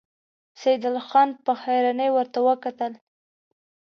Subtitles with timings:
[0.61, 2.93] سيدال خان په حيرانۍ ورته وکتل.